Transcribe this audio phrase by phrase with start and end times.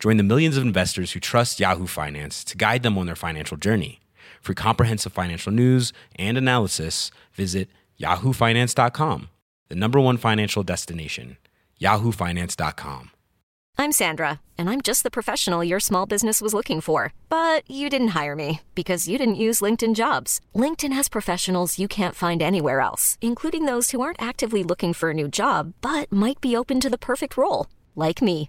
[0.00, 3.58] Join the millions of investors who trust Yahoo Finance to guide them on their financial
[3.58, 4.00] journey.
[4.40, 7.68] For comprehensive financial news and analysis, visit
[8.00, 9.28] yahoofinance.com,
[9.68, 11.36] the number one financial destination,
[11.78, 13.10] yahoofinance.com.
[13.76, 17.12] I'm Sandra, and I'm just the professional your small business was looking for.
[17.28, 20.40] But you didn't hire me because you didn't use LinkedIn jobs.
[20.54, 25.10] LinkedIn has professionals you can't find anywhere else, including those who aren't actively looking for
[25.10, 28.48] a new job but might be open to the perfect role, like me.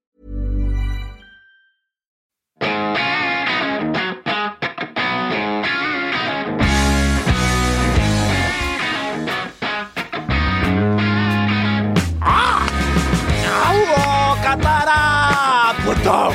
[16.01, 16.33] Plutão!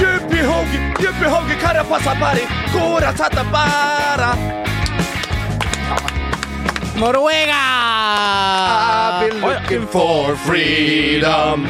[0.00, 2.40] Yippee hoge, yippee hoge, cara passa pari,
[2.72, 4.34] cura sata para!
[6.96, 7.62] Noruega!
[9.20, 11.66] I've been looking for freedom.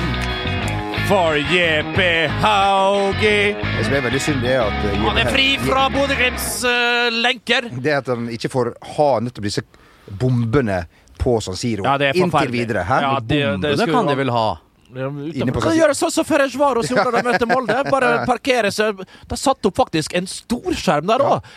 [1.09, 3.57] For Jeppe Hauge.
[3.77, 7.11] Det som er veldig synd, det er at uh, Han er fri fra Bodø-Glimts eh,
[7.13, 7.67] lenker.
[7.77, 9.67] Det er at han ikke får ha nettopp disse
[10.09, 10.85] bombene
[11.21, 12.87] på San Siro Ja, det er inntil videre.
[12.89, 13.01] Hæ?
[13.05, 14.47] Ja, det- det det, kan de vel ha?
[14.95, 17.79] Kan du gjøre sånn som Ferencvaros gjorde da de møtte Molde.
[17.91, 21.49] Bare parkere seg De satte opp faktisk en storskjerm der òg.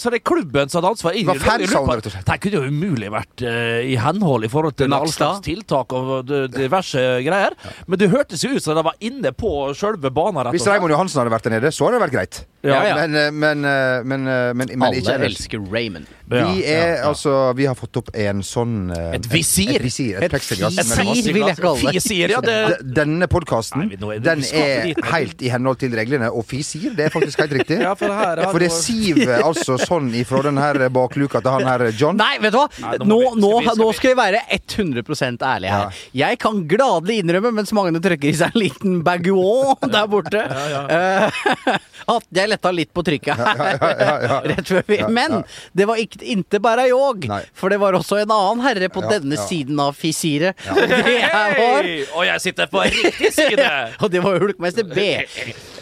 [0.00, 1.16] Så det er klubben som hadde ansvar.
[1.16, 2.26] Det var fansalen, rett og slett.
[2.28, 6.32] Det kunne jo umulig vært eh, i henhold i forhold til all slags tiltak og
[6.54, 7.56] diverse greier.
[7.86, 10.52] Men det hørtes jo ut som de var inne på sjølve banen.
[10.54, 10.66] Hvis.
[10.66, 12.42] Raymond Johansen hadde vært der nede, så hadde det vært greit.
[12.66, 12.94] Ja, ja.
[13.06, 16.08] Men, eh, men, eh, men, eh, men, men ikke Alle elsker Raymond.
[16.28, 17.02] Vi Ja, er ja, ja.
[17.08, 19.76] altså Vi har fått opp en sånn eh, Et visir.
[19.76, 20.74] Et, visir, et Et plexiglass.
[20.74, 21.32] visir.
[21.36, 21.92] vil jeg kalle det.
[22.00, 22.40] Fisir, ja.
[22.42, 22.56] Det,
[22.96, 27.38] Denne podkasten det- Den er helt i henhold til reglene, og fisir, det er faktisk
[27.44, 27.78] helt riktig.
[27.86, 31.62] Ja, for her har For det siver altså sånn ifra den her bakluka til han
[31.68, 32.16] her John.
[32.16, 32.66] Nei, vet du hva?
[32.82, 35.92] Nei, nå nå, vi- nå, skal vi- skal nå skal vi være 100 ærlige her.
[36.12, 41.30] Jeg kan gladelig innrømme, mens Magne trykker i seg en liten baguon der borte, eh,
[42.16, 44.42] at jeg letta litt på trykket her.
[44.50, 45.42] Rett før vi Men
[45.76, 47.42] det var ikke inte bare jeg, Nei.
[47.54, 49.44] for det var også en annen herre på Ja, denne ja.
[49.46, 50.54] siden av fisiret.
[50.70, 52.04] Og det Hei!
[52.14, 53.66] Og jeg sitter på riktig side!
[54.02, 55.06] Og det var Hulkmeister B.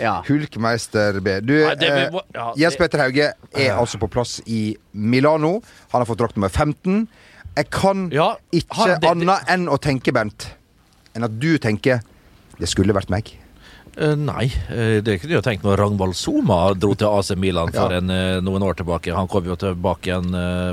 [0.00, 0.16] Ja.
[0.26, 1.38] Hulkmeister B.
[1.44, 2.24] Du, Nei, det eh, ja,
[2.54, 5.60] det- Jens Petter Hauge er altså på plass i Milano.
[5.92, 7.06] Han har fått drakt nummer 15.
[7.54, 10.48] Jeg kan Ja, ikke har det- annet enn å tenke, Bernt,
[11.14, 12.00] enn at du tenker
[12.58, 13.34] det skulle vært meg.
[13.96, 17.92] Eh, nei, eh, det kunne jeg tenkt når Ragnvald Soma dro til AC Milan for
[17.92, 17.98] Ja.
[17.98, 19.14] en, eh, noen år tilbake.
[19.14, 20.30] Han kom jo tilbake igjen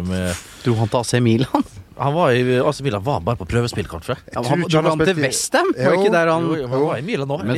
[0.07, 1.63] med Dro han til AC Milan?
[2.01, 4.15] Han var i AC Milan var bare på prøvespill, kanskje.
[4.33, 5.69] Ja, tror han, han til Westham?
[5.77, 7.57] Var ikke der han Jo, jo, han var i Milan det?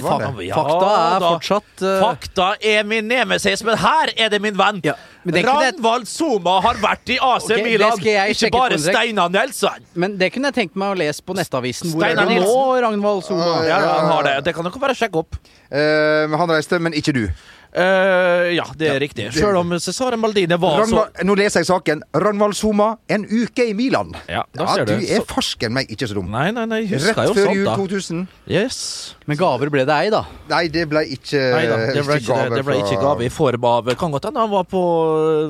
[0.49, 1.29] ja, Fakta er da.
[1.29, 1.93] fortsatt uh...
[2.01, 4.81] Fakta er min nemesis, men her er det min venn!
[4.83, 8.03] Ja, Ragnvald Soma har vært i AC okay, Milan,
[8.35, 8.81] ikke bare.
[8.83, 9.87] Steinar Nelson!
[9.95, 11.93] Men det kunne jeg tenkt meg å lese på Nettavisen.
[11.93, 12.59] Hvor Steinar er det nå.
[12.83, 13.49] Ragnvald Soma?
[13.63, 14.37] Ja, ja, han har det.
[14.49, 15.39] Det kan dere bare sjekke opp.
[15.71, 17.25] Uh, han reiste, men ikke du.
[17.73, 18.03] Eh,
[18.43, 19.25] Eh, ja, det er riktig.
[19.33, 22.01] Selv om Cesare Maldini var så nå leser jeg saken.
[22.13, 24.11] Ragnvald Soma, en uke i Milan.
[24.29, 25.05] Ja, da ser du du.
[25.05, 26.29] er Så- farsken meg ikke så dum.
[26.31, 27.75] Nei, nei, nei, Rett jo før jul da.
[27.77, 28.27] 2000.
[28.47, 29.15] Yes.
[29.25, 30.25] Men gaver ble det ei, da.
[30.49, 33.23] Nei, det ble ikke Nei da, det ble ikke, det, det ble fra- ikke gave
[33.25, 34.81] i form av Kan godt hende han var på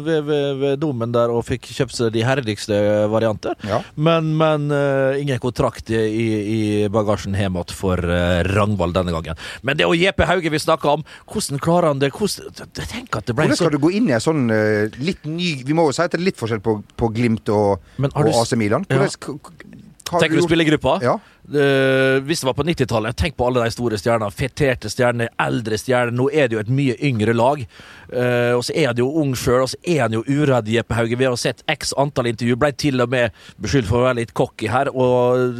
[0.05, 2.77] ved, ved, ved domen der og fikk kjøpt seg de herligste
[3.09, 3.55] varianter.
[3.67, 3.81] Ja.
[3.97, 9.35] Men, men uh, ingen kontrakt i, i bagasjen hjemme for uh, Ragnvald denne gangen.
[9.63, 11.03] Men det er jo JP Hauge vi snakker om.
[11.31, 12.12] Hvordan klarer han det?
[12.13, 14.93] Hvordan, jeg at det ble Hvordan så skal du gå inn i en sånn eh,
[15.01, 17.81] litt ny Vi må jo si at det er litt forskjell på, på Glimt og,
[18.09, 18.85] og du AC Milan.
[18.89, 19.81] Hvordan, ja.
[20.19, 20.49] Tenker du gjort?
[20.49, 20.97] spillergruppa?
[21.03, 21.13] Ja.
[21.43, 24.31] Uh, hvis det var på 90-tallet, tenk på alle de store stjernene.
[24.35, 26.13] Feterte stjerner, eldre stjerner.
[26.15, 27.63] Nå er det jo et mye yngre lag.
[28.11, 30.97] Uh, og så er han jo ung sjøl, og så er han jo uredd, Jeppe
[30.97, 31.19] Hauge.
[31.19, 32.59] Vi har sett x antall intervju.
[32.59, 34.91] Ble til og med beskyldt for å være litt cocky her.
[34.93, 35.57] og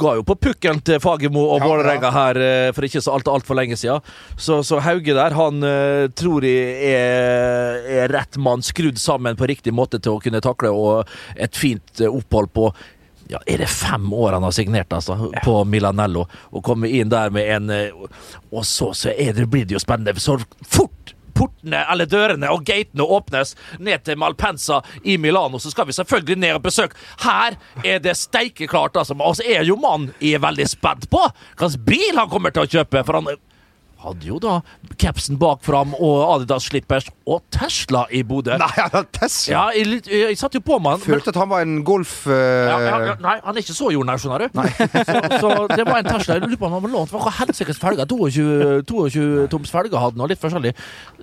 [0.00, 3.36] Ga jo på pukkelen til Fagermo og Ja, Vålerenga her eh, for ikke så altfor
[3.36, 4.00] alt for lenge siden.
[4.40, 9.50] Så, så Hauge der, han eh, tror jeg er, er rett mann, skrudd sammen på
[9.50, 12.72] riktig måte til å kunne takle og et fint eh, opphold på
[13.30, 16.24] ja, Er det fem år han har signert altså, på Milanello?
[16.50, 17.70] Å komme inn der med en
[18.50, 20.20] Og så, så det, blir det jo spennende.
[20.20, 21.01] Så fort
[21.36, 26.38] portene eller dørene og gatene åpnes ned til Malpensa i Milano, så skal vi selvfølgelig
[26.42, 26.98] ned og besøke.
[27.24, 29.16] Her er det steikeklart, altså.
[29.18, 31.22] Og så er jo mannen veldig spent på
[31.58, 33.04] hvilken bil han kommer til å kjøpe.
[33.06, 33.34] For han
[34.02, 34.58] hadde jo da
[35.00, 38.56] capsen bak fram og Adidas-slippers og Tesla i Bodø.
[38.60, 39.52] Nei, han hadde Tesla!
[39.54, 41.02] Ja, jeg, jeg, jeg satt jo på med han.
[41.04, 42.14] men- Følte at han var en golf...
[42.26, 42.32] Uh...
[42.34, 44.48] ja, ja, nei, han er ikke så jordnær, skjønner du.
[45.12, 46.36] Så, så det var en Tesla.
[46.38, 48.06] Jeg lurer på om han var lånt hva helsikes felger.
[48.08, 50.72] 22, 22 toms felger hadde han, og litt forskjellig.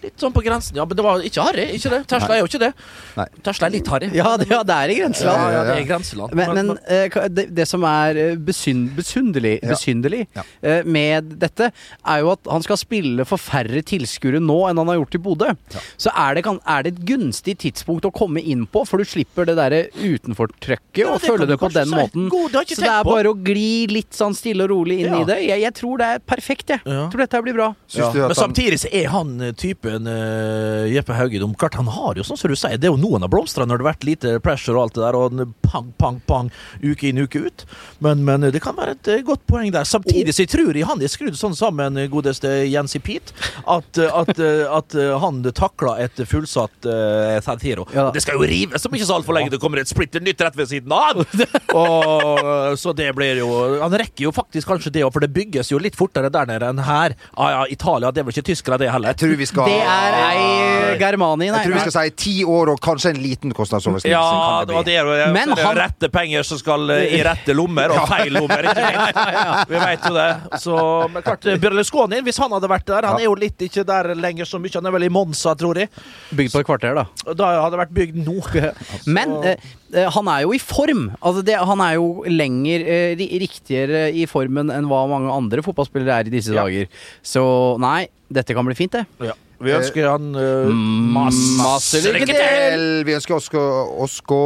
[0.03, 0.77] Litt sånn på grensen.
[0.79, 2.01] Ja, men det var ikke harry, ikke det?
[2.11, 2.71] Tesla er jo ikke det.
[3.19, 3.25] Nei.
[3.45, 4.09] Tesla er litt harry.
[4.15, 5.39] Ja, det, ja, det er i grenseland.
[5.43, 6.35] Ja, ja, det er i grenseland.
[6.39, 9.71] Men, men men ka- det, det som er eh, besyn, besynderlig, Ja.
[9.73, 10.43] besynderlig Ja.
[10.61, 11.71] eh, med dette,
[12.05, 15.21] er jo at han skal spille for færre tilskuere nå enn han har gjort i
[15.23, 15.49] Bodø.
[15.97, 19.05] Så er det, kan, er det et gunstig tidspunkt å komme inn på, for du
[19.07, 21.95] slipper det derre utenfortrykket Ja, og det føle det på den si.
[21.95, 22.29] måten.
[22.29, 23.15] God, det har jeg Så det er på.
[23.15, 25.21] bare å gli litt sånn stille og rolig inn Ja.
[25.21, 25.39] i det.
[25.47, 26.81] Jeg, jeg tror det er perfekt, jeg.
[26.85, 27.07] Ja.
[27.09, 27.75] Tror dette blir bra.
[27.95, 28.11] Ja.
[28.13, 31.55] du Men samtidig så er han eh, typen uh, Jeppe Haugedom.
[31.55, 33.79] Klart han har jo, sånn som du sier, det er jo noen av blomstra, når
[33.79, 36.51] det har vært lite pressure og alt det der, og pang, pang, pang,
[36.83, 37.65] uke inn, uke ut.
[37.99, 39.83] Men, men eh, det kan være et godt poeng der.
[39.89, 43.33] Samtidig så jeg tror jeg han er skrudd sånn sammen, godeste Jensi Pete,
[43.65, 47.85] at, eh, at, eh, at eh, han takla et fullsatt uh, Santiro.
[47.93, 48.09] Ja.
[48.13, 49.51] Det skal jo rives om ikke så altfor lenge.
[49.53, 51.23] Det kommer et splitter nytt rett ved siden av!
[51.79, 53.49] og, så det blir jo
[53.81, 56.69] Han rekker jo faktisk kanskje det òg, for det bygges jo litt fortere der nede
[56.69, 57.15] enn her.
[57.33, 59.13] Ah, ja, Italia, det er vel ikke tyskere, det heller.
[59.13, 61.63] Jeg tror vi skal Det er ei Germani, nei.
[61.63, 64.15] Jeg tror vi skal si ti år og kanskje en liten kostnadsoverskridelse.
[64.15, 67.23] Ja, det det er jo Men det er han- rette penger som skal eh, i
[67.23, 69.69] rette lommer, og feil lommer, ikke minst.
[69.71, 70.29] Vi vet jo det.
[70.63, 70.75] Så,
[71.13, 74.47] men klart, Berlusconi, hvis han hadde vært der Han er jo litt ikke der lenger
[74.49, 74.73] så mye.
[74.75, 75.91] Han er vel i Monsa, tror jeg.
[76.35, 77.33] Bygd på et kvarter, da.
[77.33, 78.37] Da hadde det vært bygd nå.
[79.17, 81.09] Men eh, eh, han er jo i form.
[81.19, 86.21] Altså det, han er jo lenger eh, riktigere i formen enn hva mange andre fotballspillere
[86.23, 86.65] er i disse Ja.
[86.65, 86.89] dager.
[87.25, 87.43] Så
[87.81, 89.05] nei, dette kan bli fint, det.
[89.31, 89.37] Ja.
[89.59, 92.83] Vi ønsker han uh, masse, masse lykke til!
[93.03, 93.63] Vi ønsker også,
[94.05, 94.37] også,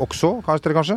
[0.00, 0.96] også kanskje, kanskje,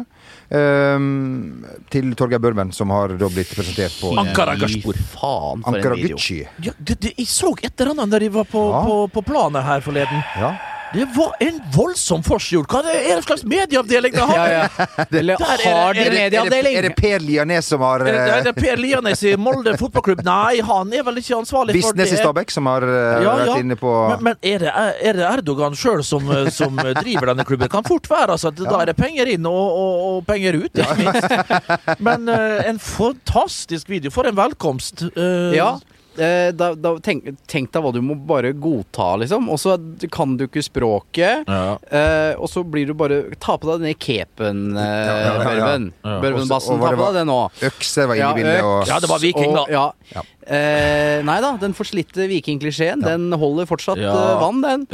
[0.49, 4.95] til Torgeir Børven, som har da blitt presentert på Ankara Gashpor.
[4.95, 6.17] Fy faen, for en video.
[6.63, 8.83] Ja, det, det, jeg så et eller annet da de var på, Ja.
[8.85, 10.23] på, på planet her forleden.
[10.39, 10.53] Ja.
[10.93, 12.67] Det var en voldsom forskjord.
[12.71, 14.37] Hva er det er det slags medieavdeling det har?
[14.37, 14.85] Ja, ja.
[15.11, 16.77] Det, Der er det- har de er det- Er det, medieavdeling?
[16.77, 19.73] er det Per Lianes som har Er det, uh, er det Per Lianes i Molde
[19.81, 20.23] fotballklubb?
[20.25, 22.07] Nei, han er vel ikke ansvarlig for det.
[22.07, 23.57] Visnes i Stabæk som har uh, Ja, vært ja.
[23.65, 24.71] inne på Men, men er, det,
[25.11, 27.67] er det Erdogan sjøl som, som driver denne klubben?
[27.67, 30.71] Det kan fort være altså, da er det penger inn og, og, og penger ut,
[30.71, 31.99] ikke minst.
[31.99, 34.11] Men uh, en fantastisk video.
[34.13, 35.03] For en velkomst.
[35.13, 35.73] Eh, Ja.
[36.19, 39.49] Eh, Da, da, tenk, tenk deg hva du må bare godta, liksom.
[39.53, 39.75] Og så
[40.13, 41.45] kan du ikke språket.
[41.47, 41.77] Ja.
[41.91, 45.43] eh, og så blir du bare Ta på deg den capen, eh, ja, ja, ja.
[45.45, 45.91] Børven.
[46.03, 46.17] Ja.
[46.23, 46.79] Børvenbassen.
[46.81, 47.39] Ta på deg det nå.
[47.71, 48.63] Økse var inne i bildet.
[48.63, 49.63] Og, Ja, det var Viking, da.
[49.67, 49.85] Og, ja.
[50.15, 50.25] Ja.
[50.47, 54.13] Eh, nei da, den forslitte vikingklisjeen, den holder fortsatt Ja.
[54.15, 54.87] eh, vann, den.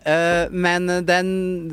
[0.00, 1.30] Eh, men den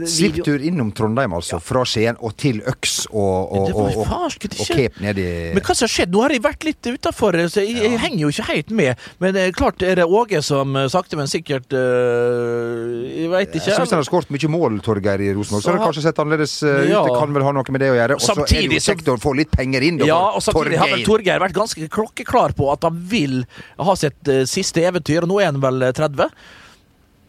[0.07, 1.61] Svipptur innom Trondheim, altså.
[1.63, 5.63] Fra Skien og til Øks og, og, Det og, og, og ikke Cape nedi Men
[5.63, 6.11] hva som har skjedd?
[6.11, 9.07] Nå har jeg vært litt utafor, så jeg, jeg henger jo ikke helt med.
[9.23, 13.63] Men er klart er det Åge som eh, sakte, men sikkert uh, Jeg veit Jeg
[13.63, 15.63] syns han har skåret mye mål, Torgeir, i Rosenborg.
[15.63, 16.91] Så har det kanskje sett annerledes eh, ut.
[16.91, 17.03] Ja.
[17.07, 18.19] Det kan vel ha noe med det å gjøre.
[18.19, 20.11] Og så er det jo kjekt å få litt penger inn, da.
[20.11, 21.41] Ja, og samtidig har vel Torgeir.
[21.47, 23.41] Vært ganske klokkeklar på at han vil
[23.79, 26.31] ha sitt uh, siste eventyr, og nå er han vel eh, 30?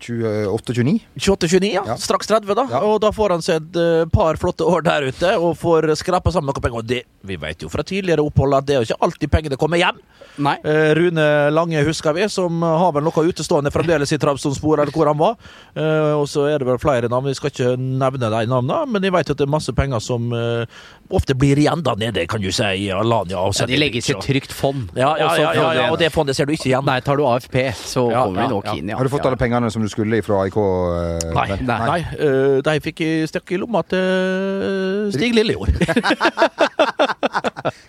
[0.01, 1.01] 28-29.
[1.17, 1.83] 28-29, ja.
[1.87, 1.97] Ja.
[2.01, 2.67] Straks 30, da.
[2.71, 2.83] Ja.
[2.87, 6.33] Og da får han seg et eh, par flotte år der ute, og får skrapa
[6.35, 6.79] sammen noen penger.
[6.83, 9.61] Og det, vi vet jo fra tidligere opphold at det er jo ikke alltid pengene
[9.61, 10.01] kommer hjem.
[10.39, 10.55] Nei.
[10.63, 15.11] Eh, Rune Lange husker vi, som har vel noe utestående fremdeles i Trabzonspor, eller hvor
[15.11, 15.39] han var.
[15.75, 19.09] Eh, og så er det vel flere navn, vi skal ikke nevne de navnene, men
[19.09, 22.41] jeg vet at det er masse penger som eh, ofte blir igjen da nede, kan
[22.43, 23.39] du si, i Alanya.
[23.49, 24.89] Og Ja, de legges i et trygt fond.
[24.95, 26.85] Ja, ja, Og ja, ja, ja, og det fondet ser du ikke igjen.
[26.85, 28.75] Nei, tar du AFP, så Ja, kommer vi nok ja.
[28.77, 28.97] inn, ja.
[28.99, 30.57] Har du fått alle pengene som du skulle fra AIK?
[30.57, 32.01] eh, Nei, nei, nei.
[32.21, 35.73] Uh, de fikk i stikk i lomma til Stig Lillejord.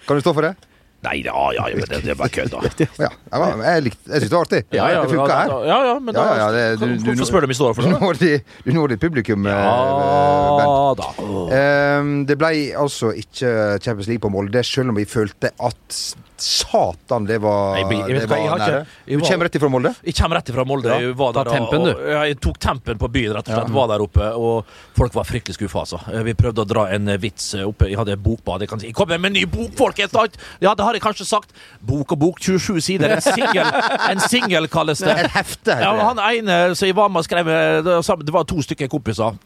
[0.07, 0.53] Kan du stå for det?
[1.01, 2.59] Nei, ja, ja, men det, det var kødd, da.
[2.99, 4.61] Ja, jeg, var- jeg, likte- jeg syns det var artig.
[4.75, 5.53] Ja, ja, det funka her.
[5.69, 8.43] Ja, ja, men da ja, det- du- du- spør om jeg står for Du det?
[8.65, 10.59] du når ditt publikum, eh, Bent.
[10.59, 11.09] Ja da.
[11.55, 16.01] Ehm, det ble altså ikke Champions League på Molde, selv om vi følte at
[16.39, 18.85] satan, det var, jeg jeg det var har ikke- nære.
[19.19, 19.89] Du kommer rett ifra Molde?
[20.05, 20.87] Jeg kommer rett ifra Molde.
[21.01, 23.73] Jeg var der, tempen, og, og, jeg tok tempen på byen, rett og slett.
[23.75, 24.65] Var der oppe, og
[24.95, 25.99] folk var fryktelig skuffa, altså.
[26.23, 27.89] Vi prøvde å dra en vits oppe.
[27.91, 28.61] Jeg hadde bokbad.
[28.61, 30.15] Jeg kan si Jeg kommer med en ny bok, folkens!
[30.61, 31.53] Ja, det har jeg kanskje sagt.
[31.85, 33.15] Bok og bok, 27 sider.
[33.15, 35.15] En singel, kalles det.
[35.25, 38.89] Et hefte Ja, han ene som jeg var med og skrev det var to stykker
[38.91, 39.37] kompiser.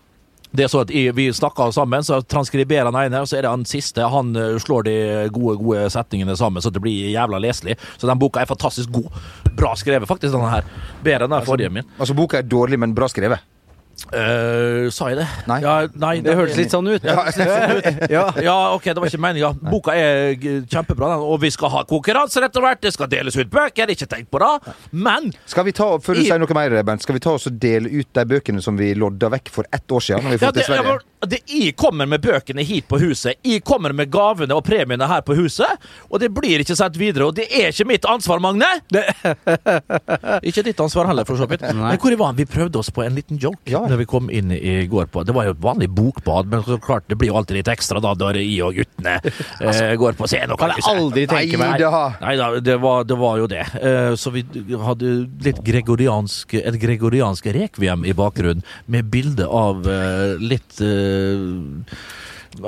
[0.53, 3.50] Det er så at Vi snakker sammen, så transkriberer han ene, og så er det
[3.53, 4.05] han siste.
[4.05, 4.95] Han eh, slår de
[5.33, 7.77] gode gode setningene sammen, så det blir jævla leselig.
[7.97, 9.09] Så den boka er fantastisk god.
[9.57, 10.67] Bra skrevet, faktisk, denne her.
[11.03, 11.89] Bedre enn den forrige min.
[11.97, 13.41] Altså, boka er dårlig, men bra skrevet.
[14.13, 15.25] Eh, sa jeg det?
[15.47, 15.59] Nei.
[15.63, 17.03] Ja, nei Det hørtes litt sånn ut.
[17.05, 17.23] Ja,
[18.15, 18.23] Ja.
[18.41, 19.51] ja, ok, det var ikke meninga.
[19.71, 20.35] Boka er
[20.69, 21.23] kjempebra, den.
[21.29, 22.81] Og vi skal ha konkurranser etter hvert.
[22.83, 24.73] Det skal deles ut bøker, ikke tenk på det.
[24.91, 27.47] Men Skal vi ta, før du I- sier noe mer, Bent, skal vi ta oss
[27.47, 30.23] og dele ut de bøkene som vi lodda vekk for ett år siden?
[30.25, 30.83] Når vi ja, det, ja, Sverige?
[30.83, 33.39] men det, jeg kommer med bøkene hit på huset.
[33.45, 35.79] Jeg kommer med gavene og premiene her på huset.
[36.09, 37.29] Og det blir ikke sendt videre.
[37.29, 38.69] Og det er ikke mitt ansvar, Magne!
[40.49, 41.65] ikke ditt ansvar heller, for så vidt.
[41.73, 42.35] Men hvor var?
[42.37, 43.83] Vi prøvde oss på en liten joke Ja.
[43.89, 45.07] Når vi kom inn i går.
[45.13, 47.71] på Det var jo et vanlig bokbad, men så klart det blir jo alltid litt
[47.71, 49.15] ekstra da når jeg og guttene
[49.67, 50.55] eh, går på scenen.
[50.59, 51.83] Kan jeg aldri tenke meg.
[52.21, 52.49] Nei da.
[52.63, 53.63] Det var, det var jo det.
[53.79, 54.43] Eh, så vi
[54.83, 55.13] hadde
[55.45, 61.12] litt gregoriansk, et gregoriansk rekviem i bakgrunnen, med bilde av eh, litt uh,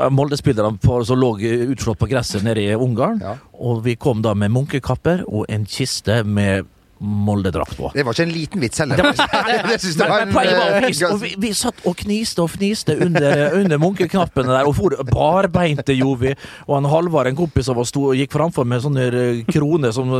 [0.09, 3.19] Molde-spillere på- som lå utslått på gresset nede i Ungarn.
[3.21, 3.35] Ja.
[3.53, 6.65] Og vi kom da med munkekapper og en kiste med
[6.99, 7.89] Molde-drakt på.
[7.93, 9.01] Det var ikke en liten vits heller.
[9.01, 11.97] det synes jeg var Men en, poenget var å eh, fnise, vi, vi satt og
[11.99, 16.33] kniste og fniste under, under munkeknappene der, og for, barbeinte gjorde vi.
[16.69, 19.91] Og han Halvard, en kompis av oss, sto og gikk framfor med sånne eh, kroner
[19.95, 20.13] som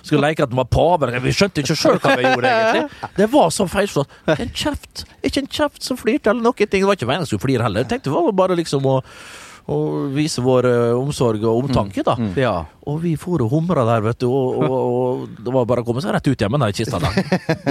[0.00, 1.10] skulle leke at han var pave.
[1.24, 3.12] Vi skjønte ikke sjøl hva vi gjorde, egentlig.
[3.18, 4.20] Det var så feilslått.
[4.38, 5.06] En kjeft.
[5.26, 6.54] Ikke en kjeft som flirte, eller noe.
[6.54, 7.82] Det var ikke meningen jeg skulle flire heller.
[7.82, 9.00] Jeg tenkte det var bare liksom å
[9.64, 9.76] å
[10.12, 12.14] vise vår eh, omsorg og omtanke, da.
[12.36, 12.54] Ja.
[12.84, 15.86] Og vi for og humra der, vet du, og, og, og det var bare å
[15.88, 17.14] komme seg rett ut igjen med den kista der.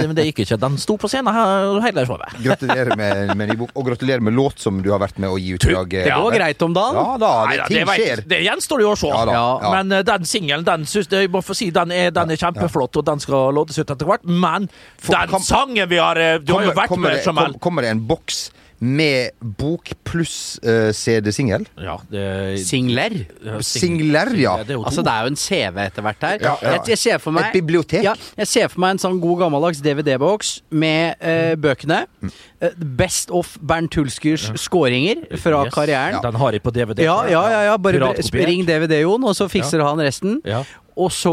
[0.00, 0.58] Men det gikk ikke.
[0.58, 2.34] Den sto på scenen her hele showet.
[2.42, 5.38] Gratulerer med, med ny bok, og gratulerer med låt som du har vært med å
[5.38, 5.94] gi ut i dag.
[6.00, 6.98] eh, Det går greit om dagen.
[6.98, 8.24] Ja da, det, Neida, ting det, skjer.
[8.34, 9.12] det gjenstår jo å se.
[9.14, 9.70] Ja da, ja.
[9.76, 12.98] Men eh, den singelen, den syns jeg må få si, den er, den er kjempeflott,
[12.98, 14.26] og den skal låtes ut etter hvert.
[14.26, 14.66] Men
[14.98, 17.54] For- den kom- sangen vi har Du Du har jo vært kommer, med, Jamal.
[17.62, 18.48] Kommer det en boks
[18.84, 21.64] med bok pluss uh, CD-singel?
[21.80, 22.24] Ja, det
[22.68, 23.14] Singler.
[23.44, 24.56] ja, sing- Singler, ja.
[24.62, 24.82] det er.
[24.84, 26.36] Altså, det er jo en CV etter hvert her.
[26.44, 26.72] Ja, ja.
[26.76, 28.04] Jeg, jeg ser for meg Et bibliotek.
[28.04, 32.02] Ja, jeg ser for meg en sånn god gammeldags DVD-boks med uh, bøkene.
[32.20, 32.32] Mm.
[32.60, 35.74] Eh, Best of Bernt Hulskers skåringer fra Yes.
[35.74, 36.20] karrieren.
[36.24, 37.04] Den har jeg på DVD.
[37.08, 37.76] Ja, ja, ja, ja.
[37.80, 38.12] Bare
[38.44, 40.40] ring DVD-Jon, og så fikser han resten.
[40.44, 40.62] Ja.
[40.94, 41.30] Og så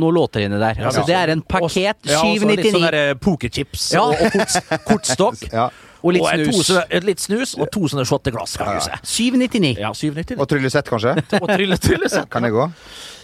[0.00, 0.80] noen låter inni der.
[0.82, 1.06] Altså, Ja.
[1.06, 2.00] det er en pakket.
[2.02, 2.10] 799.
[2.10, 2.72] ja, og så litt 799.
[2.74, 4.02] sånne eh, pokerchips Ja.
[4.02, 4.56] og, og kort,
[4.88, 5.44] kortstokk.
[5.52, 5.68] Ja.
[6.02, 6.68] Og litt et snus.
[6.70, 9.00] To, et litt snus og to sånne shotteglass, si.
[9.32, 9.74] 799.
[9.80, 10.38] Ja, 799.
[10.42, 11.16] Og tryllesett, kanskje?
[11.42, 12.28] Og trylle, tryllesett.
[12.30, 12.68] Kan jeg gå?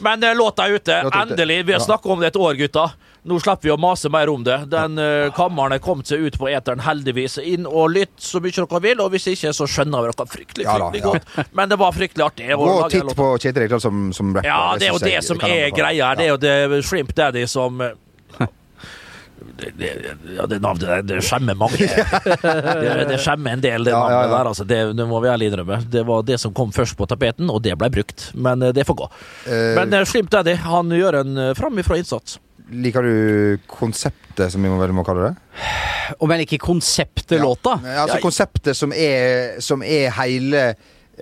[0.03, 1.03] Men eh, låta er ute.
[1.07, 1.23] Låta.
[1.27, 1.63] Endelig.
[1.67, 1.85] Vi har Ja.
[1.85, 2.91] snakka om det et år, gutta.
[3.23, 4.57] Nå slipper vi å mase mer om det.
[4.73, 7.37] Den uh, kammeren er kommet seg ut på eteren, heldigvis.
[7.39, 10.67] Inn og lytt så mye dere vil, og hvis ikke, så skjønner vi dere fryktelig,
[10.67, 11.13] Ja da, fryktelig ja.
[11.37, 11.53] godt.
[11.55, 12.49] Men det var fryktelig artig.
[12.59, 14.49] Gå og titt på Kjetil Rekdal som, som rapper.
[14.51, 16.19] Ja, det er jo det jeg som er greia her.
[16.19, 17.79] Det er jo det Shrimp Daddy som
[19.59, 19.91] det, det,
[20.37, 21.79] ja, det navnet der, det skjemmer mange.
[22.83, 24.37] Det, det skjemmer en del, det Ja, ja, navnet ja.
[24.37, 24.51] der.
[24.51, 24.65] Altså.
[24.69, 25.81] Det, det må vi ærlig innrømme.
[25.93, 28.31] Det var det som kom først på tapeten, og det ble brukt.
[28.35, 29.11] Men eh, det får gå.
[29.47, 32.39] Eh, Men slimt Shrimp Daddy han gjør en uh, framifrå innsats.
[32.73, 35.63] Liker du konseptet, som vi må vel må kalle det?
[36.23, 37.77] Om enn ikke konseptet låta?
[37.85, 40.73] Ja, Altså konseptet som er, som er hele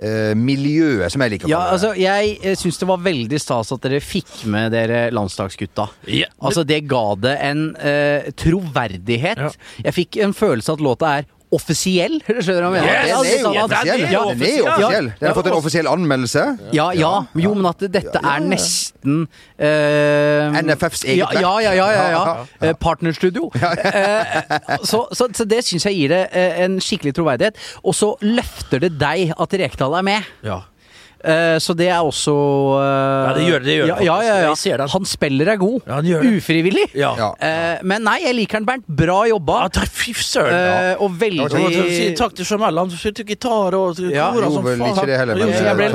[0.01, 3.83] eh, miljøet, som jeg liker Ja, altså, jeg eh, syns det var veldig stas at
[3.85, 5.87] dere fikk med dere landslagsgutta.
[6.11, 9.45] Ja, Altså, det ga det en eh, troverdighet.
[9.47, 9.51] Ja.
[9.89, 12.17] Jeg fikk en følelse at låta er offisiell.
[12.43, 12.91] Skjønner du hva jeg mener?
[12.91, 13.01] Yes!
[13.01, 15.09] Det, er jo sånn Den er jo offisiell.
[15.19, 16.45] Den har fått en offisiell anmeldelse.
[16.75, 17.11] Ja, ja,
[17.45, 21.41] jo, men at dette er nesten uh, NFFs eget verk.
[21.43, 22.23] ja, ja, ja, ja.
[22.61, 23.49] Eh, Partnerstudio.
[23.61, 24.35] Eh,
[24.87, 27.59] så, så, så det syns jeg gir det eh, en skikkelig troverdighet.
[27.83, 30.29] Og så løfter det deg at Rekdal er med.
[30.45, 30.61] Ja.
[31.23, 32.33] Eh, så det er også
[32.81, 34.85] eh, Ja, det gjør det, gjør det ja, ja, ja, ja.
[34.93, 35.77] Han spiller er god.
[35.85, 36.31] Ja, han gjør det.
[36.41, 36.85] Ufrivillig.
[36.97, 38.85] Eh, men nei, jeg liker den, Bernt.
[39.01, 39.55] Bra jobba.
[39.65, 40.55] Ja, takk, fy søren.
[40.55, 41.45] Eh, og veldig
[42.17, 42.73] takk til Jamal.
[42.81, 44.81] Han spilte gitar og Ja, kora jo, som faen.
[44.95, 45.87] ikke det heller, men- Jeg ble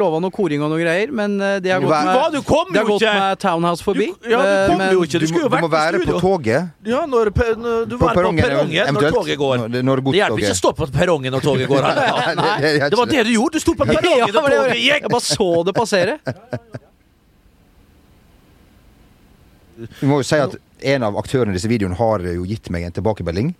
[0.00, 2.86] lova noe, koring og noe greier, men det har gått med, du kom det har
[2.88, 4.06] gått med Townhouse forbi.
[4.22, 5.18] Du- ja, du kom jo ikke.
[5.20, 6.70] Du, skulle jo må, du må være på toget.
[6.84, 8.44] Ja, når, når du På var perrongen,
[8.94, 9.68] når toget går.
[9.68, 11.82] Det hjelper ikke å stå på perrongen når toget går.
[12.34, 12.78] Nei?
[12.94, 13.52] Det- var det du gjorde.
[13.52, 16.18] Du sto på perrongen det- toget jeg bare så det passere.
[20.00, 20.54] Vi må jo si at
[20.86, 23.54] en av aktørene i disse videoene har jo gitt meg en tilbakemelding.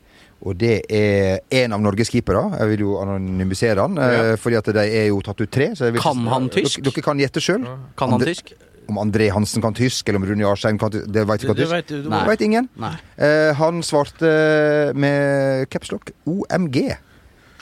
[0.44, 2.42] Og det er en av Norges keepere.
[2.58, 4.36] Jeg vil jo anonymisere han, Ja.
[4.36, 5.70] fordi at de er jo tatt ut tre.
[5.74, 6.82] Så jeg vil, Kan han tysk?
[6.82, 7.64] Dere, dere kan gjette sjøl.
[7.96, 8.52] Kan han tysk?
[8.86, 11.06] Om André Hansen kan tysk, eller om Rune Jarstein kan tysk.
[11.10, 11.72] Det veit ikke Det tysk.
[11.72, 12.68] vet du- du- Det vet ingen.
[12.76, 12.92] Nei.
[13.18, 16.96] Eh, han svarte med capslock OMG.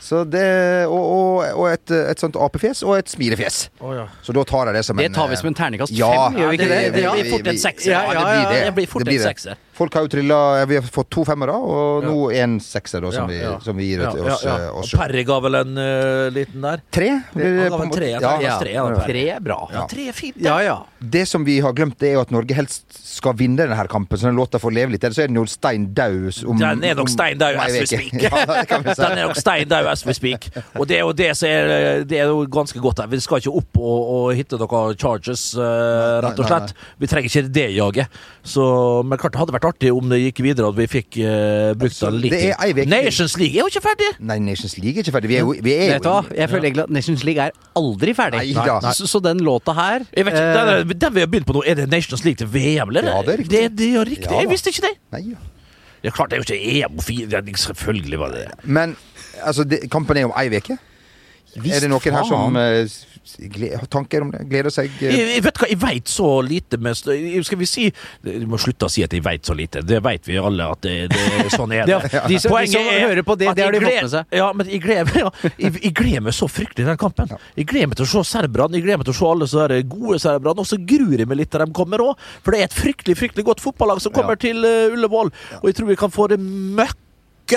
[0.02, 0.42] Så det,
[0.90, 3.58] og, og, og et, et sånt apefjes og et smilefjes.
[3.78, 4.08] Oh, ja.
[4.26, 6.08] Så da tar jeg det som Det en tar vi eh, som en terningkast Ja,
[6.26, 7.04] fem, gjør vi ikke det- det?
[7.04, 7.92] det blir fort en sekser.
[7.94, 8.64] Ja, det blir det.
[8.66, 9.28] det blir fort blir en det.
[9.30, 9.60] sekser.
[9.82, 10.38] Folk har jo trilla
[10.70, 13.54] Vi har fått to femmere, og nå en sekser, da, som, Ja, vi, ja.
[13.64, 14.54] som vi gir Ja, til oss, ja.
[14.68, 15.00] eh, oss Og.
[15.02, 16.82] Perry ga vel en uh, liten der?
[16.94, 17.08] Tre?
[17.34, 19.58] tre, er bra.
[19.90, 20.38] Tre er fint.
[20.38, 20.46] det.
[20.46, 20.76] Ja, ja.
[21.02, 24.18] Det som vi har glemt, det er jo at Norge helst skal vinne denne kampen,
[24.18, 25.02] så den låta får leve litt.
[25.02, 27.86] Eller så er den jo stein daud om Den er nok stein daud as we
[27.90, 28.14] speak.
[29.02, 30.48] Den er nok stein daud as we speak.
[30.78, 33.10] Og det er jo det som er Det er jo ganske godt her.
[33.10, 36.74] Vi skal ikke opp og, og hitte noen charges, uh, rett og slett.
[37.02, 38.22] Vi trenger ikke det jaget.
[38.46, 38.64] Så,
[39.06, 41.92] men klart det hadde vært artig om det gikk videre, at vi fikk uh, brukt
[41.92, 42.32] Altså, den litt.
[42.34, 44.10] det er veke- Nations League er jo ikke ferdig!
[44.20, 45.30] Nei, Nations League er ikke ferdig.
[45.32, 46.36] Vi er jo, vi er Vet du jo hva?
[46.42, 48.42] Jeg føler egentlig at Nations League er aldri ferdig.
[48.56, 48.92] Nei da.
[48.98, 51.56] Så, så den låta her Jeg vet eh, den, er- den vi har begynt på
[51.58, 53.08] nå, er det Nations League til VM, eller?
[53.10, 53.50] Ja, det er riktig.
[53.56, 54.30] Det, det er riktig.
[54.30, 54.94] Ja, jeg visste ikke det.
[55.16, 55.48] Nei, ja.
[56.02, 58.54] Det er klart det er jo ikke EM og fire, Selvfølgelig var det det.
[58.64, 58.96] Men
[59.42, 60.76] altså, det, kampen er om ei uke.
[61.56, 63.06] Er det noen her som s-
[63.76, 64.40] har tanker om det?
[64.50, 64.90] Gleder seg?
[64.98, 65.04] Uh...
[65.04, 67.84] Jeg, jeg vet hva, jeg veit så lite med Skal vi si
[68.24, 69.82] Du må slutte å si at jeg veit så lite.
[69.86, 72.88] Det veit vi alle at det, det, sånn er Det ja, de som- de som
[72.88, 74.36] hører på det, at det har jeg de fått med seg.
[74.42, 77.36] Ja, men jeg gleder, ja, jeg, jeg gleder meg så fryktelig den kampen.
[77.58, 79.68] Jeg gleder meg til å se serberne, jeg gleder meg til å se alle så
[79.92, 80.64] gode serberne.
[80.64, 83.18] Og så gruer jeg meg litt til de kommer òg, for det er et fryktelig
[83.22, 85.32] fryktelig godt fotballag som kommer til uh, Ullevål.
[85.62, 86.98] Og jeg tror vi kan få det møkk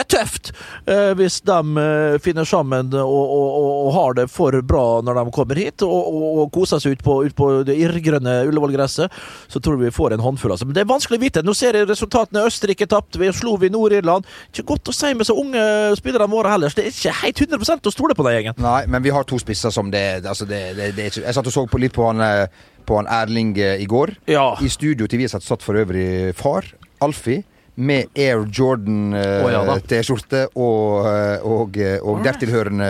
[0.03, 0.51] tøft
[0.91, 3.47] eh, hvis de eh, finner sammen og, og,
[3.85, 7.17] og, har det for bra når de kommer hit, og, og, koser seg ut på,
[7.23, 9.13] ut på det irrgrønne Ullevål-gresset.
[9.47, 10.51] Så tror vi vi får en håndfull.
[10.51, 10.65] Altså.
[10.65, 11.43] Men det er vanskelig å vite.
[11.45, 12.45] Nå ser jeg resultatene.
[12.49, 14.27] Østerrike tapte, vi slo vi Nord-Irland.
[14.51, 15.63] Ikke godt å si med så unge
[15.99, 18.61] spillerne våre heller, så det er ikke helt 100 å stole på den gjengen.
[18.65, 21.53] Nei, men vi har to spisser som det, altså det, det, det Jeg satt og
[21.53, 22.47] så på litt på han, eh,
[22.85, 24.15] på han Erling i går.
[24.31, 24.47] Ja.
[24.61, 26.67] I studio til vi har satt for øvrig far,
[27.05, 27.43] Alfie,
[27.75, 29.75] med Air Å, ja da.
[29.75, 32.87] Jordan-T-skjorte og, ja, og, og, og dertilhørende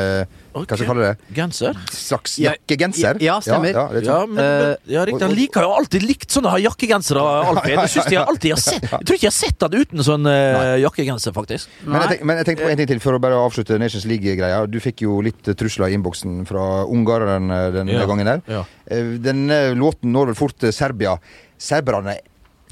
[0.56, 1.34] Hva skal vi kalle det?
[1.36, 1.80] Genser?
[1.92, 3.18] Slags jakkegenser.
[3.24, 3.74] ja, stemmer.
[3.76, 4.36] Ja, det er Ja, sånn.
[4.36, 5.26] men, men ja, riktig.
[5.26, 7.76] Han liker jo alltid likt sånne jakkegensere, Alfie.
[7.82, 8.86] Det synes jeg alltid jeg har sett.
[8.94, 11.74] Jeg tror ikke jeg har sett han uten sånn uh, jakkegenser, faktisk.
[11.84, 14.06] Men jeg, tenk, men jeg tenkte på en ting til for å bare avslutte Nations
[14.08, 14.62] League-greia.
[14.72, 18.46] Du fikk jo litt eh, trusler i innboksen fra ungareren eh, denne Ja, gangen der.
[18.48, 18.62] ja.
[18.86, 21.18] Eh, Denne låten når vel fort Serbia.
[21.60, 22.16] Serberne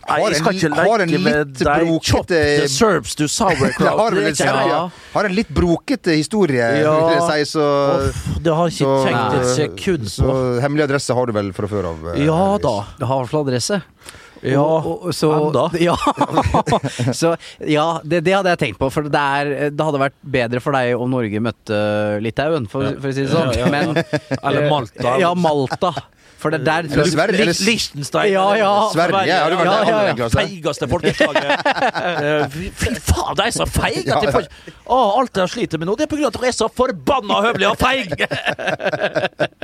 [0.04, 1.92] Nei, har jeg skal en, ikke leke med deg.
[2.04, 3.98] Chop the serbs to sauerkraut.
[4.04, 4.66] har, vel Serbia.
[4.68, 4.82] Ja.
[5.14, 6.94] har en litt brokete historie, Ja.
[7.08, 7.68] vil jeg si, så
[8.10, 10.36] Off, det har jeg ikke så- tenkt et så- sekund Så på.
[10.66, 12.04] hemmelig adresse har du vel fra før av?
[12.16, 12.62] eh, Ja heldigvis.
[12.68, 12.76] da.
[13.00, 13.82] Det har i hvert fall adresse.
[14.44, 15.70] Ja, Og- og- så, enda.
[15.80, 15.96] Ja,
[17.16, 18.90] så, ja det, det hadde jeg tenkt på.
[18.92, 21.78] For det, er, det hadde vært bedre for deg om Norge møtte
[22.24, 23.54] Litauen, for, for å si det sånn.
[23.56, 23.72] Ja, ja, ja.
[23.72, 24.04] Men,
[24.44, 25.16] Eller Malta.
[25.24, 25.94] Ja, Malta.
[26.44, 28.32] For det der Eller Sverige, eller- Liechtenstein.
[28.34, 28.72] Ja, ja.
[28.92, 30.30] Sverige vært Ja, det ja, aller ja.
[30.34, 31.52] Feigeste folkeslaget.
[32.24, 34.04] Eh, fy- faen, de er så feige!
[34.08, 34.34] Ja, at de ja.
[34.36, 37.40] får- Å, alt jeg sliter med nå, det er av at dere er så forbanna
[37.48, 38.28] høvelige og feige!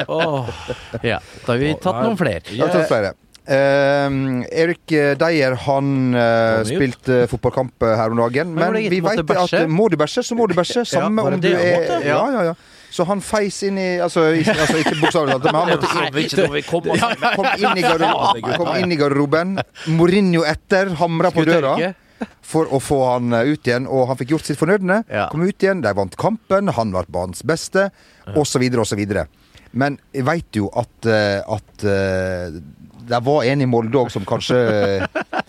[0.07, 0.47] oh.
[1.11, 2.55] Ja, da har vi tatt noen flere.
[2.55, 3.13] Ja, tatt flere.
[3.49, 8.51] Ehm, Erik Deyer han uh, spilte uh, fotballkamp her om dagen.
[8.53, 10.85] Men Men vi veit vet at må du bæsje, så må du bæsje.
[10.85, 11.97] Samme om du er?
[12.05, 12.57] Ja, ja, ja.
[12.89, 15.89] Så han feis inn i Altså, ikke, altså, ikke bokstavelig talt, men han måtte
[16.25, 18.53] inn, kom inn i garderoben.
[18.57, 19.57] Kom inn i garderoben.
[19.97, 21.75] Mourinho etter, hamra på døra.
[22.43, 25.03] For å få han eh, ut igjen, og han fikk gjort sitt fornødne.
[25.07, 25.27] Ja.
[25.31, 27.89] Kom ut igjen, de vant kampen, han var banens beste,
[28.35, 29.03] osv., osv.
[29.71, 32.59] Men jeg veit jo at, eh, at eh,
[33.09, 34.57] det var en i Molde òg som kanskje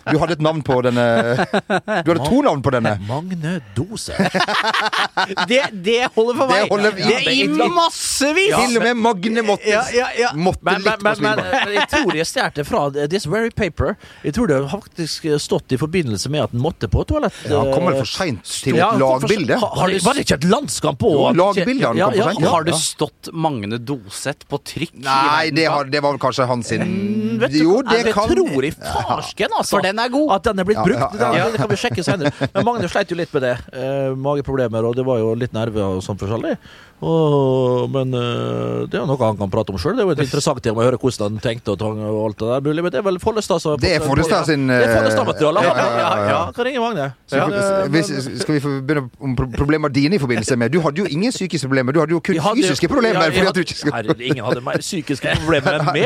[0.09, 1.05] Du hadde et navn på denne
[1.37, 2.95] Du hadde to navn på denne.
[3.07, 4.15] Magne Dose.
[5.47, 6.71] Det, det holder for Det meg!
[7.01, 8.53] ja, det er i massevis!
[8.55, 10.31] Til og med Magne måtte, Ja, ja, ja.
[10.35, 13.27] måtte Men, men, litt på men, men, men jeg tror jeg stjal det fra This
[13.29, 13.95] Very Paper.
[14.25, 17.35] Jeg tror det har faktisk stått i forbindelse med at den måtte på toalett.
[17.49, 19.61] Ja, han kom vel for seint til et Ja, lagbildet.
[19.61, 21.13] var det ikke et landskamp på?
[21.37, 24.95] Lagbildet han kom for sent, Har det stått Magne Doseth på trykk?
[25.05, 28.13] Nei, det, har, det var vel kanskje hans sin Mm, Vet du Jo, det jeg
[28.15, 29.75] kan tror i farsken, altså.
[29.77, 30.31] For den er god.
[30.37, 31.17] At den er blitt brukt.
[31.19, 31.45] ja, ja, ja.
[31.45, 32.31] Det, det kan vi sjekke senere.
[32.55, 33.55] Men Magne sleit jo litt med det.
[33.73, 36.55] Eh, mageproblemer, og det var jo litt nerver og sånn forskjellig.
[37.01, 39.95] Og, men eh, det er jo noe han kan prate om sjøl.
[39.97, 42.37] Det er jo et interessant tema å høre hvordan han tenkte og, tang og alt
[42.43, 42.61] det der.
[42.67, 45.63] mulig, Men det er vel Follestad som Det er Follestad sin, Det er eh, Follestad-materiale.
[45.65, 46.41] ja, ja, ja, ja.
[46.53, 47.07] Kan ringe Magne.
[47.25, 47.47] Så Ja,
[47.95, 48.11] hvis,
[48.43, 51.65] skal vi få begynne om problemer dine i forbindelse med Du hadde jo ingen psykiske
[51.71, 53.17] problemer, du hadde jo kun hadde fysiske problemer.
[53.17, 55.97] Ja, jeg fordi at du hadde- ikke skulle ingen hadde mer psykiske problemer enn meg.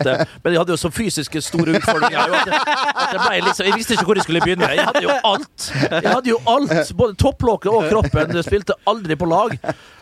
[0.44, 2.32] Men jeg hadde jo så fysiske store utfordringer.
[2.32, 2.58] jo, At det,
[3.04, 4.68] at ble liksom, jeg visste ikke hvor jeg skulle begynne.
[4.74, 5.70] Jeg hadde jo alt.
[5.84, 6.92] Jeg hadde jo alt.
[6.96, 8.36] Både topplokket og kroppen.
[8.40, 9.56] Jeg spilte aldri på lag.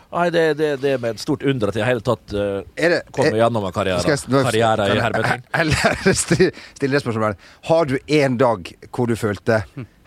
[0.09, 2.63] Nei, det, det, det er med et stort under at jeg i hele tatt uh,
[2.79, 4.01] det- kommer er- gjennom en karriere.
[4.09, 5.43] Jeg- nå- Karriere i hermetegn.
[5.61, 7.37] Eller sti- stille det spørsmålet.
[7.69, 9.59] Har du en dag hvor du følte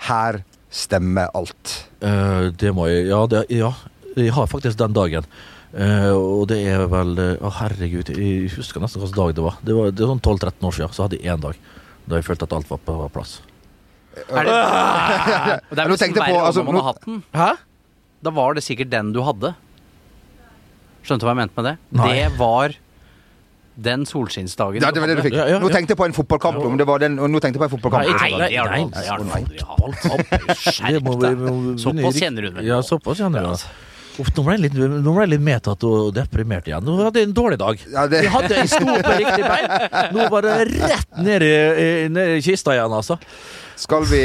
[0.08, 0.40] Her
[0.74, 1.76] stemmer alt?
[2.02, 3.70] Uh, det må jeg ja, det, ja,
[4.18, 5.28] jeg har faktisk den dagen.
[5.72, 9.54] Eh, og det er vel Å, uh, herregud, jeg husker nesten hvilken dag det var.
[9.64, 11.56] Det var, det var sånn 12-13 år siden, så hadde jeg én dag
[12.02, 13.32] da jeg følte at alt var på plass.
[14.26, 14.56] Er det,
[15.70, 17.16] Og det er vel tenkte verre på, altså, om man har hatt den.
[17.32, 17.50] Hæ?
[18.26, 19.50] Da var det sikkert den du hadde.
[21.02, 21.76] Skjønte du hva jeg mente med det?
[21.98, 22.08] Nei.
[22.12, 22.68] Det var
[23.82, 25.32] den solskinnsdagen Ja, det var det du fikk.
[25.38, 26.58] Ja, ja, Nå tenkte jeg på en fotballkamp.
[26.60, 28.04] Om det var den, og nå tenkte jeg på en fotballkamp.
[28.10, 28.60] Nei, Nei, nei, nei, nei,
[29.08, 29.64] nei, nei, vi-
[31.80, 32.86] Såpass kjenner du den vel Ja, nå.
[32.90, 33.62] såpass kjenner du den.
[34.20, 36.84] Uff, nå ble jeg litt, nå ble jeg litt medtatt og deprimert igjen.
[36.84, 37.78] Nå hadde jeg en dårlig dag.
[37.94, 40.12] Ja, det- Jeg hadde jeg sto på riktig bein.
[40.12, 41.52] Nå var det rett ned i,
[41.86, 43.16] i, ned i kista igjen, altså.
[43.76, 44.22] Skal vi,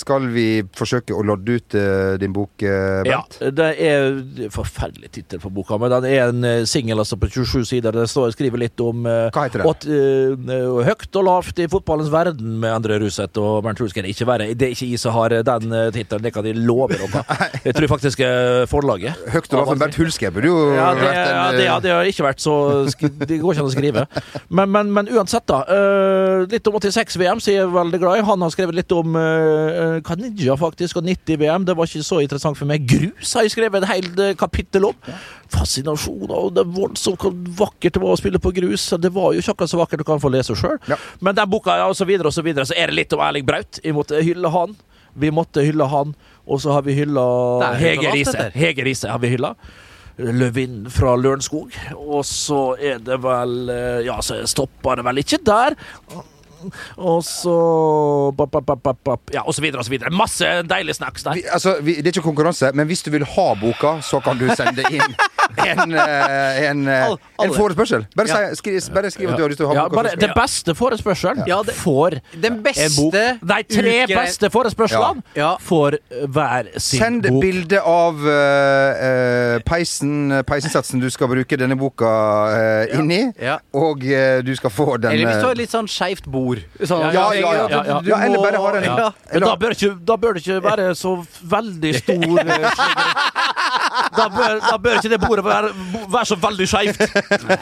[0.00, 3.38] skal vi forsøke å lodde ut uh, din bok, eh, Ja, Bent?
[3.56, 7.18] det er det er forferdelig tittel på boka, men den er en uh, singel altså,
[7.20, 7.94] på 27 sider.
[7.94, 10.88] Det står, og skriver litt om uh, Hva heter den?
[10.90, 14.06] høyt og lavt i fotballens verden med Endre Ruseth og Bernt Hulsker.
[14.08, 14.50] Ikke verre.
[14.54, 17.22] Det er ikke jeg som har eh, den uh, tittelen, det kan de love dere.
[17.66, 19.18] Jeg tror faktisk uh, forlaget.
[19.30, 21.64] Høyt og lavt, med Bernt Hulsker burde jo Ja, det, vært en ja, eh, det,
[21.66, 22.54] ja, det har ikke vært så
[22.88, 24.06] Det går ikke an å skrive.
[24.56, 25.60] Men, men, men uansett, da.
[25.70, 28.24] eh, litt om 86-VM, sier jeg er veldig glad i.
[28.26, 31.66] Han har skrevet litt om uh, Kanidja, faktisk, og 90-VM.
[31.68, 32.86] Det var ikke så interessant for meg.
[32.90, 35.10] Grus har jeg skrevet et helt eh, kapittel om.
[35.50, 37.24] Fascinasjon og det var voldsomt
[37.58, 38.86] vakkert det var å spille på grus.
[39.00, 40.78] Det var jo ikke akkurat så vakkert, du kan få lese sjøl.
[40.90, 40.98] Ja.
[41.20, 43.22] Men den boka, ja, og så videre og så videre, så er det litt om
[43.24, 43.82] Erling Braut.
[43.84, 44.76] Jeg måtte hylle han.
[45.20, 46.14] Vi måtte hylle han,
[46.46, 47.24] og så har vi hylla
[47.80, 48.50] Hege Riise.
[48.54, 49.56] Hege Riise har vi hylla.
[50.20, 51.74] Løvinn fra Lørenskog.
[51.96, 55.76] Og så er det vel eh, Ja, så stopper det vel ikke der.
[56.96, 57.54] Og så
[58.36, 59.20] bap, bap, bap.
[59.34, 60.12] Ja, og så videre og så videre.
[60.14, 61.38] Masse deilige snacks der.
[61.38, 64.38] vi, altså, vi, Det er ikke konkurranse, men hvis du vil ha boka, så kan
[64.40, 65.14] du sende inn
[65.58, 68.06] en, eh, en, eh, en forespørsel.
[68.16, 68.54] Bare, ja.
[68.54, 70.08] skri, bare skriv at du har lyst til å ha bok.
[70.20, 73.14] det beste forespørselen Ja, får Den en bok.
[73.42, 75.56] Nei, tre uke- beste forespørslene Ja.
[75.60, 77.40] får hver sin Send bok.
[77.42, 83.58] bilde av eh, eh, peisen, peisensatsen du skal bruke denne boka uh, inn i, Ja.
[83.74, 86.58] og uh, du skal få den Eller hvis du har litt sånn skeivt bord.
[86.82, 88.00] Sånn, Ja, ja, ja.
[88.04, 88.96] ja, eller bare ha den Ja.
[88.96, 92.44] Men eller- da bør, ikke, da bør det ikke være så veldig stor
[94.16, 95.70] da, bør, da bør ikke det bordet være,
[96.12, 97.00] være så veldig skeivt.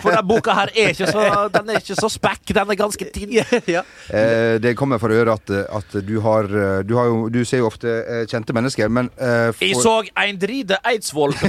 [0.03, 3.09] For denne boka her er ikke så, den er ikke så spekk, den er ganske
[3.15, 3.37] tynn.
[3.77, 3.85] ja.
[4.09, 7.63] Eh, det kommer for øre at, at du har eh, Du, har jo, du ser
[7.63, 11.35] jo ofte eh, kjente mennesker, men eh, Jeg så en dride Eidsvoll.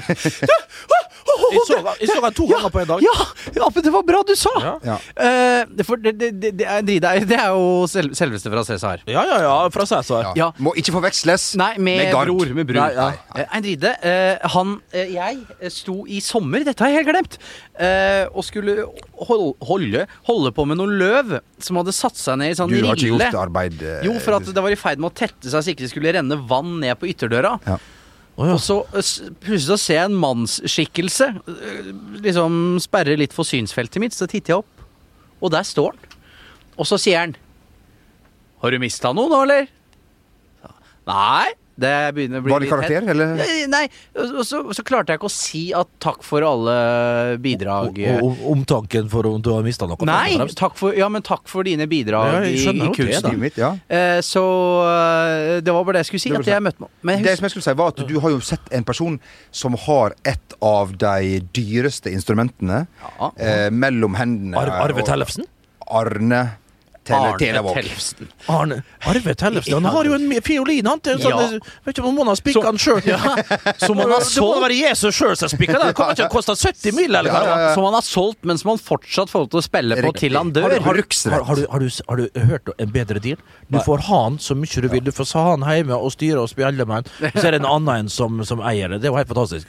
[1.49, 3.01] Jeg så, jeg så han to ganger på en dag.
[3.01, 3.13] Ja,
[3.59, 4.53] ja, men det var bra du sa!
[4.85, 4.95] Ja.
[5.19, 9.03] Eh, for det, det, det, det, er, Drida, det er jo selv, selveste fra Cæsar.
[9.09, 10.29] Ja, ja, ja, fra Cæsar.
[10.29, 10.33] ja.
[10.39, 10.47] Ja.
[10.63, 12.31] Må ikke forveksles Nei, med, Gard.
[12.31, 12.53] bror.
[12.55, 12.79] Med bror.
[12.79, 13.09] Nei, ja.
[13.35, 17.37] Eh, Eindride, eh, han eh, Jeg eh, sto i sommer, dette har jeg helt glemt,
[17.79, 18.77] eh, og skulle
[19.27, 22.79] hol- holde, holde på med noen løv som hadde satt seg ned i sånn Du
[22.85, 25.63] har ikke gjort arbeid Jo, for at det var i ferd med å tette seg
[25.65, 27.57] så ikke det skulle renne vann ned på ytterdøra.
[27.67, 27.77] Ja.
[28.39, 28.55] Å, ja.
[28.55, 29.09] Og så eh,
[29.43, 31.89] plutselig så ser jeg en mannsskikkelse eh,
[32.23, 34.85] liksom sperre litt for synsfeltet mitt, så titter jeg opp,
[35.43, 36.17] og der står han.
[36.79, 37.33] Og så sier han
[38.63, 39.67] Har du mista noe nå, eller?
[41.09, 41.49] Nei.
[41.79, 43.09] Det begynner å bli Var det karakter, hett.
[43.13, 43.33] eller?
[43.39, 43.81] Nei, nei.
[44.19, 47.99] Og så, så klarte jeg ikke å si at takk for alle bidrag.
[48.19, 49.97] Og- og- Omtanken for om du har mista noe?
[50.09, 53.39] Nei, takk for, ja, men takk for dine bidrag Ja, i, i kunsten.
[53.39, 53.71] Mitt, ja.
[53.89, 54.43] Eh, så
[54.89, 56.29] eh, det var bare det jeg skulle si.
[56.35, 58.39] Det At jeg møtte meg Det som jeg skulle si var at Du har jo
[58.43, 59.19] sett en person
[59.51, 62.85] som har et av de dyreste instrumentene
[63.19, 63.31] Ja.
[63.37, 64.57] eh, mellom hendene.
[64.57, 65.45] Arve Tellefsen?
[65.89, 66.57] Arne
[67.15, 67.73] Arne.
[67.73, 68.27] Tellefsen.
[68.47, 68.77] Arne
[69.09, 70.99] Arve Tellefsen han har jo en fiolin, han.
[70.99, 71.59] Til, sånn, Ja.
[71.85, 73.01] Vet ikke om han har spikka den sjøl.
[73.85, 74.35] Som han har solgt.
[74.35, 75.87] Det må være Jesus sjøl som spikka den.
[75.91, 77.41] Det kommer ikke til å koste 70 mill., eller hva?
[77.43, 77.73] Ja, ja, ja.
[77.77, 80.19] Som han har solgt, men som han fortsatt får lov til å spille på Riktig.
[80.27, 80.67] til han dør.
[80.67, 80.99] Har du- har
[81.39, 83.37] Har, har, du, har, du, har du hørt en bedre deal?
[83.69, 85.03] Du får ha han så mye du vil.
[85.03, 87.31] Du får ha han hjemme og styre og spille med han.
[87.35, 89.01] Så er det en annen en som, som eier det.
[89.01, 89.67] Det er jo helt fantastisk.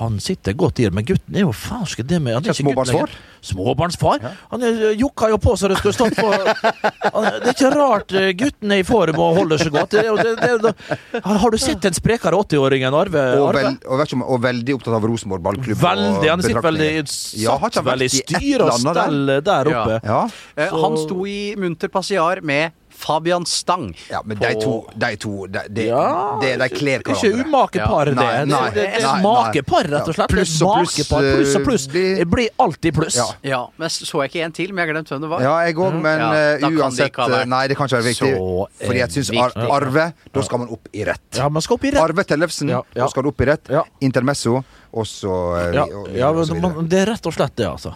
[0.00, 2.72] Han sitter godt i det, men gutten er jo farske det med han er ikke
[2.74, 3.16] gutten lenger.
[3.44, 4.22] Småbarnsfar?
[4.50, 6.30] Han er- jokka jo på så det skulle stått på
[7.14, 9.94] Han Det er ikke rart eh, gutten er i form og holder seg godt.
[9.94, 10.04] Det,
[10.40, 13.24] det, det, har, du sett den sprekere 80-åringen Arve?
[13.40, 15.80] Og, vel, og, vet ikke og veldig opptatt av Rosenborg ballklubb.
[15.82, 17.44] Veldig, han sitter veldig, betraktninger.
[17.44, 19.02] Ja, veldig styr og eller annet der?
[19.02, 20.00] stell der oppe.
[20.04, 20.22] Ja.
[20.56, 22.72] Eh, Han sto i munter passiar med
[23.04, 23.90] Fabian Stang.
[24.10, 27.28] ja, men de to, de, to de, de, Ja, de, de kler hverandre.
[27.30, 28.14] Ikke umakepar, det.
[28.16, 30.32] Nei, nei, det, det, det nei, makepar, rett og Ja, slett.
[30.32, 31.86] pluss og pluss, pluss og pluss.
[31.88, 33.16] eh, blir- Det blir alltid pluss.
[33.20, 33.26] Ja.
[33.54, 35.42] Ja, men så jeg ikke en til, men jeg har glemt hvem det var.
[35.44, 38.08] Ja, jeg òg, men Ja, da kan det uansett eh, Nei, det kan ikke være
[38.08, 38.32] viktig.
[38.34, 39.52] så, eh, Fordi jeg syns ar.
[39.74, 41.20] Arve, da skal man opp i rett.
[41.36, 42.00] Ja, man skal opp i rett.
[42.02, 43.02] Arve Tellefsen, Ja, ja.
[43.04, 43.68] da skal du opp i rett.
[43.68, 43.82] Ja.
[44.00, 44.56] Intermesso,
[44.94, 46.88] og så Ja, og- ja og så men videre.
[46.88, 47.94] det er rett og slett det, altså.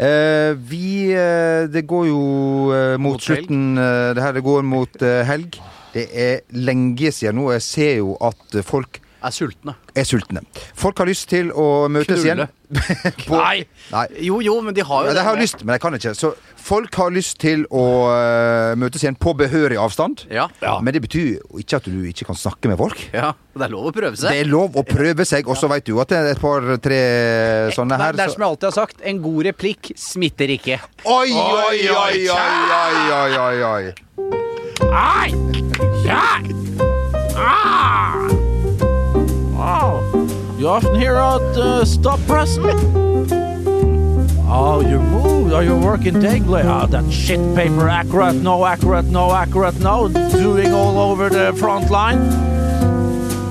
[0.00, 2.20] Eh, vi eh, Det går jo
[2.72, 3.74] eh, mot, Mot slutten.
[3.76, 5.60] det her det går mot helg.
[5.92, 7.50] Det er lenge siden nå.
[7.52, 9.74] Jeg ser jo at folk Er sultne.
[9.94, 10.40] er sultne.
[10.74, 12.46] Folk har lyst til å møtes Knulle.
[12.46, 12.48] igjen.
[13.26, 13.64] På- Nei!
[13.90, 14.04] Nei.
[14.24, 15.42] Jo, jo, men de har jo Ja, de har nå.
[15.42, 16.12] lyst, men de kan ikke.
[16.16, 20.24] Så folk har lyst til å uh, møtes igjen på behørig avstand.
[20.32, 20.46] Ja.
[20.80, 23.02] Men det betyr jo ikke at du ikke kan snakke med folk.
[23.12, 23.32] ja.
[23.50, 24.30] Det er lov å prøve seg.
[24.30, 27.00] Det er lov å prøve seg, og så vet du at det er et par-tre
[27.74, 28.12] sånne her.
[28.14, 30.78] er, det er som jeg alltid har sagt, en god replikk smitter ikke.
[31.04, 33.92] Oi, oi, oi, oi, oi, oi, oi, oi.
[34.94, 35.28] Ai!
[36.06, 36.40] Ja!
[37.36, 38.49] Ah!
[40.60, 40.62] Oh.
[40.62, 42.64] You often hear out uh, stop pressing?
[44.52, 45.54] Oh, you moved.
[45.54, 46.62] Are you working daily?
[46.62, 50.08] Ah, that shit paper, accurate, no accurate, no accurate, no.
[50.08, 52.18] Doing all over the front line.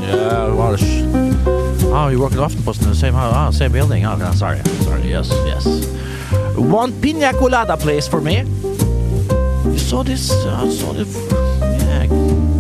[0.01, 1.05] Yeah, what a sh-
[1.91, 4.05] Oh, you're working often, in the same, ah, same building.
[4.05, 5.65] Oh, no, sorry, sorry, yes, yes.
[6.55, 8.43] One pina colada, please, for me.
[9.65, 10.29] You saw this?
[10.45, 11.05] I saw the.
[11.79, 12.03] Yeah,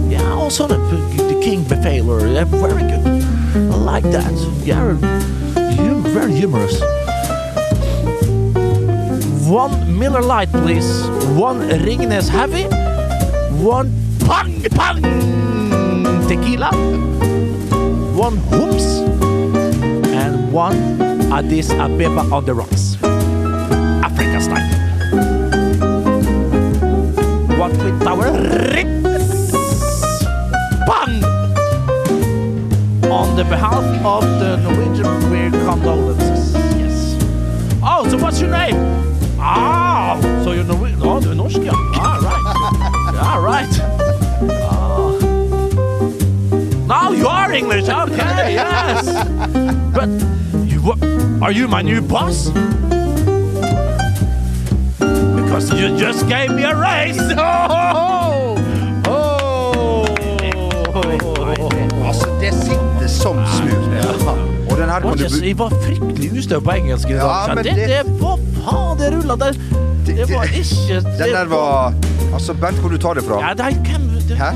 [0.09, 0.33] yeah.
[0.33, 2.33] Also the the King Befaler.
[2.33, 3.18] Yeah, very good.
[3.89, 4.31] Like that.
[4.63, 6.79] Yeah, hum, very humorous.
[9.49, 11.07] One Miller Light, please.
[11.33, 12.65] One Ringnes Heavy.
[13.57, 15.01] One Pang Pang
[16.29, 16.69] Tequila.
[18.13, 19.01] One Hoops.
[20.13, 20.77] And one
[21.33, 22.95] Addis Abeba on the rocks.
[24.05, 24.69] Africa style.
[27.57, 28.29] One with our
[33.39, 36.53] the behalf of the Norwegian, we condolences.
[36.75, 37.17] Yes.
[37.81, 38.75] Oh, so what's your name?
[39.39, 41.01] Ah, so you're Norwegian.
[41.01, 41.71] Oh, er norsk, ja.
[41.71, 42.45] All right.
[43.23, 43.81] All right.
[44.59, 45.15] Ah.
[46.85, 47.87] Now you are English.
[47.87, 49.05] Okay, yes.
[49.93, 50.09] But
[50.67, 50.93] you
[51.41, 52.49] are you my new boss?
[54.99, 57.21] Because you just gave me a raise.
[57.37, 57.67] Oh!
[57.71, 58.48] Oh!
[63.09, 64.29] Som smooth.
[64.69, 67.09] Og den her Var kan du jeg var fryktelig ustø på engelsk.
[67.09, 69.53] Ja, men det, det- det, Hva faen, det rulla der?
[70.09, 71.93] Det var ikke Den der var
[72.33, 73.39] Altså, Bernt, hvor du tar det fra?
[73.41, 74.51] Ja, nei, hvem det, Hæ?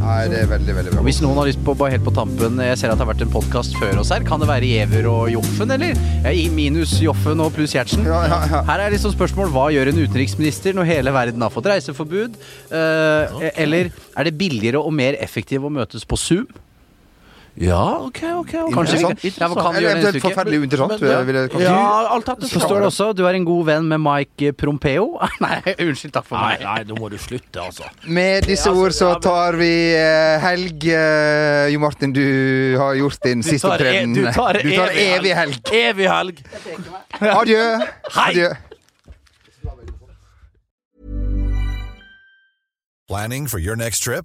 [0.00, 1.02] Nei, det er veldig, veldig bra.
[1.06, 3.20] Hvis noen har lyst på, bare helt på tampen, jeg ser at det har vært
[3.22, 4.24] en podkast før oss her.
[4.26, 6.00] Kan det være Giæver og Joffen, eller?
[6.32, 8.02] I minus Joffen og pluss Gjertsen.
[8.08, 8.62] Ja, ja, ja.
[8.66, 12.34] Her er liksom spørsmål hva gjør en utenriksminister når hele verden har fått reiseforbud?
[12.72, 16.48] Eh, Eller er det billigere og mer effektivt å møtes på Zoom?
[17.60, 18.52] Ja, OK, OK.
[18.56, 18.72] ok.
[18.72, 19.24] Kanskje Interessant.
[19.36, 20.28] Ja, hva kan vi Eller gjøre neste eventuelt uke?
[20.30, 21.02] forferdelig uinteressant.
[21.04, 23.66] Men- vil jeg kanskje Ja, alt dette Så står det også du er en god
[23.68, 25.04] venn med Mike Prompeo.
[25.44, 26.12] Nei, unnskyld.
[26.14, 26.64] Takk for Nei, meg.
[26.64, 27.84] nei, nå må du slutte, altså.
[28.08, 30.88] Med disse ord så tar vi eh, helg.
[30.88, 32.24] Eh, Jo Martin, du
[32.80, 34.14] har gjort din siste tar e- opptreden.
[34.16, 34.80] du tar evig
[35.20, 35.60] evig helg.
[35.84, 36.42] Evig helg.
[37.20, 37.62] Adjø.
[38.16, 38.30] Hei.
[38.32, 38.50] Adjø.
[43.06, 44.24] Planning for your next trip?